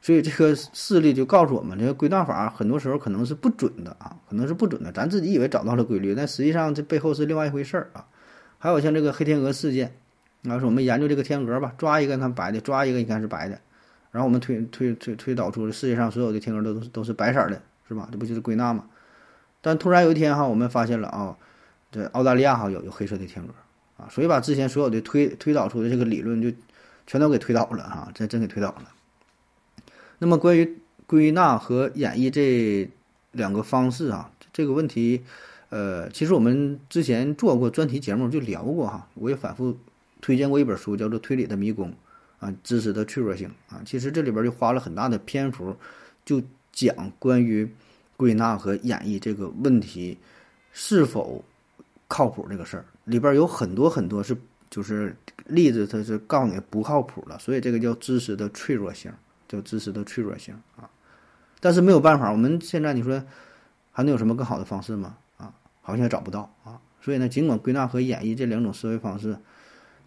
[0.00, 4.90] 所以这个事例就告诉我们，这个归纳法很多时候可能是不准的啊，可能是不准的。
[4.90, 8.06] 咱自己以为找到了规律，但实际上这背后是另外一回事儿啊。
[8.58, 9.94] 还有像这个黑天鹅事件，
[10.44, 13.60] 啊，说我们研究这个天鹅吧，抓一个它白的，抓一个你看是白的，
[14.10, 18.08] 然后我们推推推推导出世界上所有的天鹅都都是都是白色的，是吧？
[18.10, 18.84] 这不就是归纳吗？
[19.60, 21.36] 但突然有一天哈，我们发现了啊，
[21.90, 26.50] 这澳大利亚哈有有黑色的天鹅啊，所以把之前所有的推推导出的这个理论就
[27.06, 28.84] 全都给推倒了哈，真真给推倒了。
[30.18, 32.90] 那么关于归纳和演绎这
[33.32, 35.24] 两个方式啊，这个问题，
[35.70, 39.76] 呃，其实我们之前做过专题节目就聊过哈，我也反复
[40.20, 41.90] 推荐过一本书，叫做《推理的迷宫》
[42.38, 45.76] 啊，知识的脆弱性啊，其实这里边就花了很大的篇幅，
[46.24, 47.68] 就讲关于
[48.16, 50.16] 归纳和演绎这个问题
[50.72, 51.44] 是否
[52.06, 54.36] 靠谱这个事儿，里边有很多很多是
[54.70, 55.14] 就是
[55.46, 59.12] 例子，它是告诉你不靠谱了，所以这个叫知识的脆弱性。
[59.48, 60.84] 叫知识的脆弱性啊，
[61.58, 63.18] 但是没有办法，我们现在你说
[63.90, 65.16] 还能有什么更好的方式吗？
[65.88, 66.78] 好像也找不到啊。
[67.00, 69.38] 所以呢，尽管归纳和演绎这两种思维方式，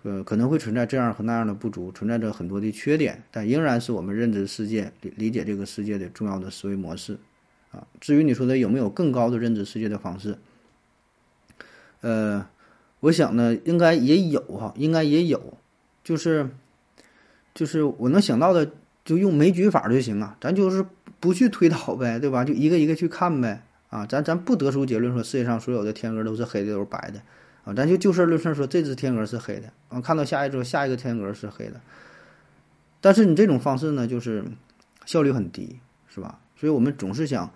[0.03, 7.17] 呃，可能会存在这样和那样的不足，存在着很多的缺点，但仍然是我们认知世界、理理解这个世界的重要的思维模式
[7.71, 7.87] 啊。
[7.99, 10.37] 至于你说的有没有更高的认知世界的方式，
[12.01, 12.45] 呃，
[12.99, 15.57] 我想呢，应该也有哈，应该也有，
[16.03, 16.51] 就是
[17.55, 18.71] 就是我能想到的。
[19.03, 20.85] 就用枚举法就行啊，咱就是
[21.19, 22.45] 不去推导呗，对吧？
[22.45, 27.21] 就一个一个去看呗，啊，咱咱不得出结论说世界上所有的天鹅都是黑的，都是白的，
[27.63, 31.79] 啊，咱就就事论事说这只天鹅是黑的，啊，看到下一只下一个天鹅是黑的，
[32.99, 34.43] 但是你这种方式呢，就是
[35.05, 35.77] 效率很低，
[36.09, 36.39] 是吧？
[36.55, 37.47] 所以我们总是想，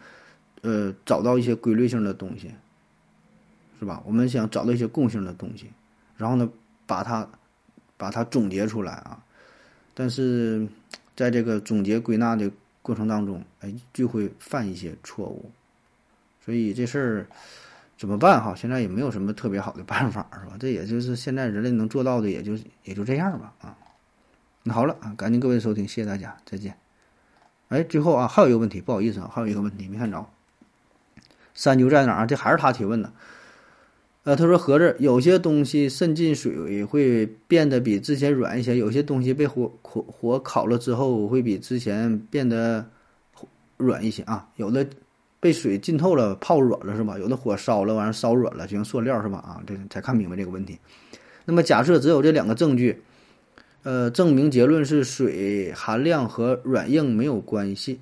[0.62, 2.52] 呃，找到一些规律性的东西，
[3.80, 4.04] 是吧？
[4.06, 5.72] 我们想找到一些共性的东西，
[6.16, 6.48] 然后呢，
[6.86, 7.28] 把它
[7.98, 9.24] 把它总结出来啊，
[9.96, 10.68] 但是。
[11.18, 15.50] 在这个总结归纳的过程当中，哎，就会犯一些错误，
[16.46, 17.28] 所以这事儿
[17.98, 18.54] 怎么办哈？
[18.56, 20.56] 现在也没有什么特别好的办法，是吧？
[20.60, 22.54] 这也就是现在人类能做到的，也就
[22.84, 23.76] 也就这样吧，啊。
[24.64, 26.78] 那好了啊，感谢各位收听，谢谢大家，再见。
[27.70, 30.28] 哎，最后啊，还有一个问题，不好意思啊，还有一个问题没看着。
[31.54, 32.28] 山丘在哪儿？
[32.28, 33.12] 这还是他提问的。
[34.24, 42.90] 呃，他说：“盒子有些东西渗进水会变得比之前软一些，有些东西被火火火烤了之后会比之前变得
[43.78, 44.50] 软一些啊。
[44.56, 44.88] 有的
[45.40, 47.18] 被水浸透了，泡软了是吧？
[47.20, 49.38] 有的火烧了，完了烧软了，就像塑料是吧？
[49.40, 50.80] 啊，这才看明白这个问题。
[51.46, 53.04] 那么假设只有这两个证据，
[53.84, 58.00] 呃，证明结论是水含量和软硬没有关系，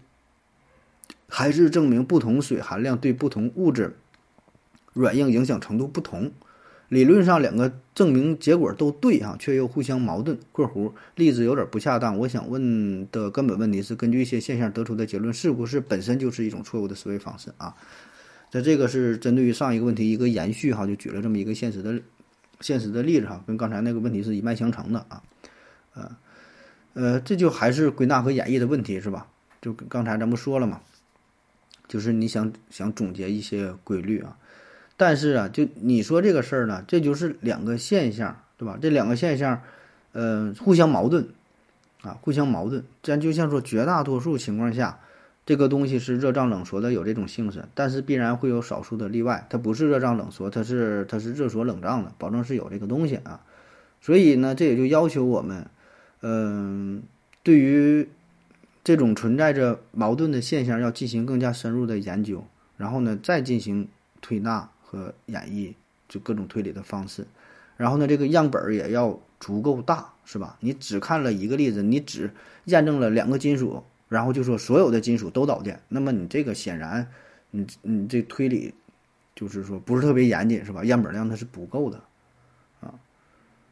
[1.27, 3.95] 还是证明不同水含量对不同物质？”
[4.93, 6.31] 软硬影响程度不同，
[6.93, 10.37] 理论上两个证明结果都对啊，却又互相矛盾。
[10.53, 17.75] （括弧例子有点不恰当）我想问的根本问题是：根据一些现象得出的结论，是不是本身就是一种错误的思维方式啊？
[18.51, 21.99] 在这个是针对于上一个问题一个延续哈，就举了这么一个现实的
[22.61, 25.23] 现实的例子哈，跟刚才那个问题是一脉相承的啊。
[25.95, 26.15] 呃，
[26.93, 29.27] 呃，这就还是归纳和演绎的问题，是吧？
[29.59, 30.81] 就刚才咱们说了嘛，
[31.87, 34.37] 就是你想想总结一些规律啊，
[34.97, 38.77] 但是啊，就你说这个事儿呢，这就是两个现象，对吧？
[38.81, 39.61] 这两个现象，
[40.11, 41.27] 呃，互相矛盾
[42.01, 42.83] 啊，互相矛盾。
[43.01, 44.99] 咱就像说，绝大多数情况下。
[45.45, 53.41] 这个东西是热胀冷缩的，有这种性质，但是必然会有少数的例外，它不是热胀冷缩，它是它是热缩冷胀的，保证是有这个东西啊。
[53.99, 55.65] 所以呢，这也就要求我们，
[56.21, 57.03] 嗯，
[57.43, 58.07] 对于
[58.85, 62.45] 这种存在着矛盾的现象，要进行更加深入的研究，
[62.77, 63.89] 然后呢，再进行
[64.21, 65.73] 推纳和演绎，
[66.07, 67.25] 就各种推理的方式。
[67.75, 70.55] 然后呢，这个样本也要足够大，是吧？
[70.59, 72.29] 你只看了一个例子，你只
[72.65, 73.83] 验证了两个金属。
[74.09, 77.07] 然后就说所有的金属都导电，那么你这个显然，
[77.49, 78.71] 你你这推理，
[79.33, 80.85] 就是说不是特别严谨，是吧？
[80.85, 81.99] 样本量它是不够的，
[82.79, 82.93] 啊，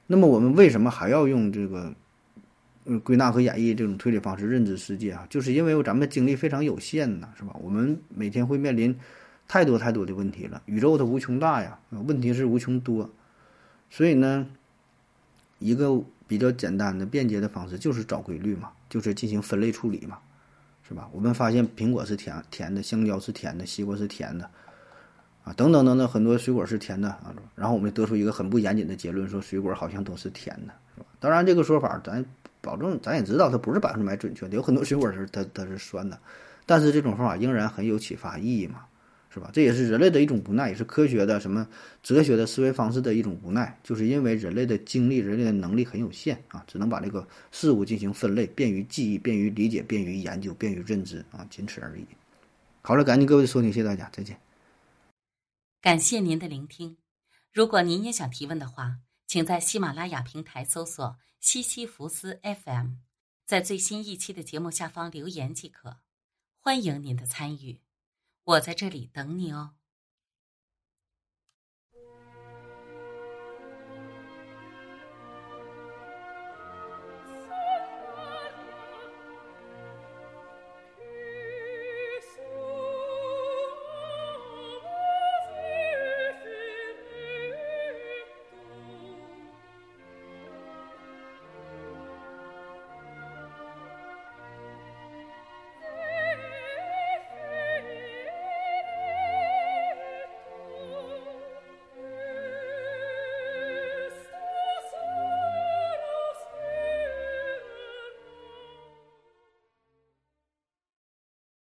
[0.07, 1.93] 那么我们为什么还要用这个，
[2.85, 5.27] 嗯，归纳和演绎这种推理方式认知世界啊？
[5.29, 7.55] 就是因为咱们精力非常有限呐，是吧？
[7.61, 8.97] 我们每天会面临
[9.51, 13.09] 太多太多的问题了，宇宙它无穷大呀，问题是无穷多，
[13.89, 14.47] 所以呢，
[15.59, 20.17] 一个比较简单的便捷的方式就是找规律嘛，就是进行分类处理嘛。
[20.87, 21.09] 是吧？
[21.11, 24.49] 我们发现苹果是甜甜的，香蕉是甜的，西瓜是甜的，
[25.43, 27.33] 啊，等等等等，很多水果是甜的啊。
[27.53, 31.07] 然后我们得出一个很不严谨的结论，说水果好像都是甜的，是吧？
[31.19, 32.23] 当然，这个说法咱
[32.61, 36.17] 保证，咱也知道它不是百分之百准确的，有很多水果是它它是酸的，
[36.65, 38.85] 但是这种方法仍然很有启发意义嘛。
[39.33, 39.49] 是吧？
[39.53, 41.65] 这也是人类的一种无奈，也是科学的什么
[42.03, 52.05] 哲学的思维方式的一种无奈，就是因为人类的精力、人类的能力很有限啊，只能把这个事物进行分类，便于记忆、便于理解、便于研究、便于认知啊，仅此而已。
[52.81, 54.37] 好了，感谢各位收听，谢谢大家，再见。
[55.79, 56.97] 感谢您的聆听。
[57.53, 62.95] 如果您也想提问的话，请在喜马拉雅平台搜索“西西弗斯 FM”，
[63.45, 65.97] 在最新一期的节目下方留言即可。
[66.59, 67.79] 欢迎您的参与。
[68.43, 69.75] 我在这里等你哦。